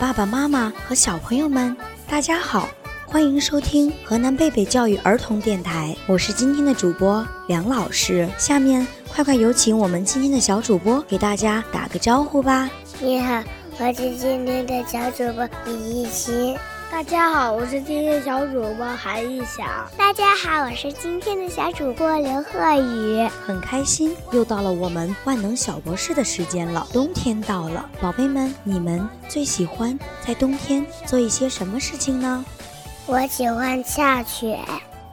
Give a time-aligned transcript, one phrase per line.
[0.00, 1.76] 爸爸妈妈和小朋友们，
[2.08, 2.70] 大家好，
[3.04, 8.26] 欢迎收听河南贝贝教育儿童电台，我是今天的主播梁老师。
[8.38, 12.70] 下面快快有请我们今天的小主播给大家打个招呼吧。
[12.98, 13.42] 你好，
[13.78, 16.56] 我是今天的小主播李一琴。
[16.90, 19.64] 大家好，我是今天的小主播韩艺翔。
[19.96, 23.26] 大家好，我是今天的小主播刘鹤宇。
[23.46, 26.84] 很开心，又到了我们万能小博士的时间了。
[26.92, 32.44] 冬天到了，宝贝们，你们最喜欢在冬天做一些什么事情呢？
[33.06, 34.58] 我喜欢下雪，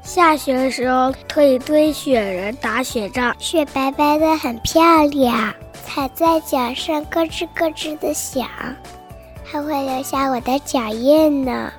[0.02, 5.54] 下雪的时候可以堆雪人、打雪仗，雪白白的很漂亮，
[5.86, 8.48] 踩在脚上咯吱咯吱的响。
[9.50, 11.72] 还会留下我的脚印呢。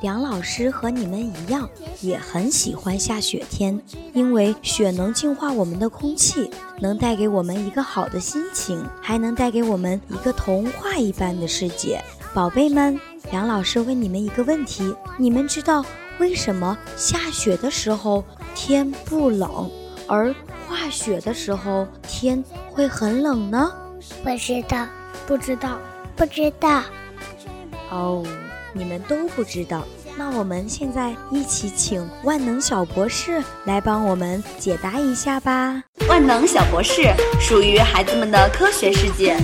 [0.00, 1.68] 梁老师和你们一样，
[2.00, 3.78] 也很喜欢下雪天，
[4.14, 12.02] 因为雪能净化我们的空气，能带给我们一个好的心情，还能带给我们一个童话一般的世界。
[12.32, 12.98] 宝贝们，
[13.30, 15.84] 梁老师问你们一个问题：你们知道
[16.18, 19.70] 为什么下雪的时候天不冷，
[20.06, 20.34] 而
[20.66, 23.70] 化雪的时候天会很冷呢？
[24.24, 24.86] 不知道，
[25.26, 25.78] 不知道。
[26.20, 26.82] 不知道
[27.90, 28.22] 哦，
[28.74, 29.82] 你们都不知道。
[30.18, 35.82] 那我们现在一起请万能小博士来帮我们解答一下吧。
[36.10, 37.04] 万能小博士
[37.40, 39.34] 属于孩子们的科学世界。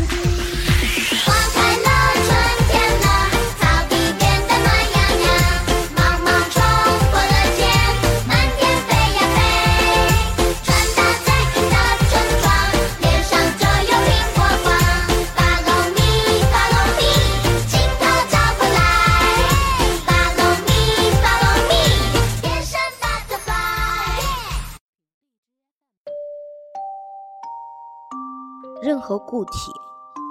[28.82, 29.72] 任何固体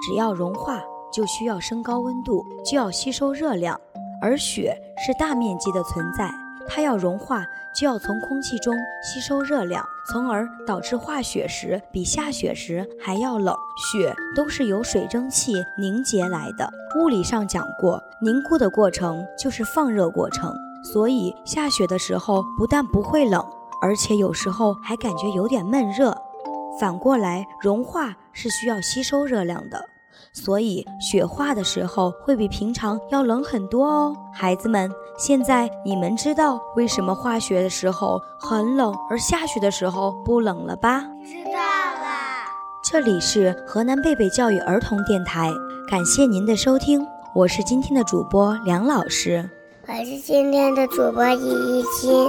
[0.06, 0.80] 只要融化，
[1.12, 3.78] 就需要升高温度，就要吸收热量。
[4.20, 4.74] 而雪
[5.04, 6.30] 是大面积的存在，
[6.66, 13.54] 它要融化，就要从空气中吸收热量，从而导致化雪时比下雪时还要冷。
[13.92, 16.68] 雪都是由水蒸气凝结来的。
[16.98, 20.54] 物理上讲过，凝固的过程就是放热过程。
[20.82, 23.44] 所以下雪的时候不但不会冷，
[23.82, 26.16] 而且有时候还感觉有点闷热。
[26.78, 29.88] 反过来，融化是需要吸收热量的，
[30.32, 34.16] 所以雪化的时候会比平常要冷很多哦。
[34.32, 41.00] 孩子们，现在你们知道为什么化雪的时候很冷，而下雪的时候不冷了吧？
[41.24, 42.06] 知道了。
[42.84, 45.50] 这里是河南贝贝教育儿童电台，
[45.90, 47.04] 感谢您的收听，
[47.34, 49.48] 我是今天的主播梁老师，
[49.88, 52.28] 我是今天的主播李一清。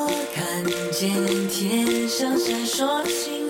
[1.01, 3.40] 见天上闪烁星星，它。